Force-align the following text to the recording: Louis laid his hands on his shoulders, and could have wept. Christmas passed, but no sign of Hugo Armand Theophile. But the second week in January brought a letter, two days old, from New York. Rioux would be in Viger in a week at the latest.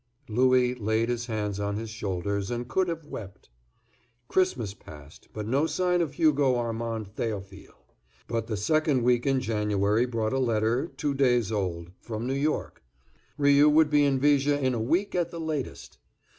Louis 0.27 0.73
laid 0.73 1.09
his 1.09 1.27
hands 1.27 1.59
on 1.59 1.75
his 1.75 1.91
shoulders, 1.91 2.49
and 2.49 2.67
could 2.67 2.87
have 2.87 3.05
wept. 3.05 3.51
Christmas 4.29 4.73
passed, 4.73 5.27
but 5.31 5.45
no 5.47 5.67
sign 5.67 6.01
of 6.01 6.13
Hugo 6.13 6.55
Armand 6.57 7.13
Theophile. 7.15 7.85
But 8.27 8.47
the 8.47 8.57
second 8.57 9.03
week 9.03 9.27
in 9.27 9.41
January 9.41 10.07
brought 10.07 10.33
a 10.33 10.39
letter, 10.39 10.87
two 10.97 11.13
days 11.13 11.51
old, 11.51 11.91
from 11.99 12.25
New 12.25 12.33
York. 12.33 12.81
Rioux 13.37 13.69
would 13.69 13.91
be 13.91 14.03
in 14.03 14.19
Viger 14.19 14.55
in 14.55 14.73
a 14.73 14.81
week 14.81 15.13
at 15.13 15.29
the 15.29 15.39
latest. 15.39 15.99